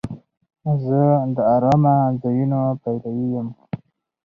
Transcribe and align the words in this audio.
زه 0.85 1.01
د 1.35 1.37
آرامه 1.55 1.95
ځایونو 2.21 2.59
پلوی 2.81 3.27
یم. 3.33 3.47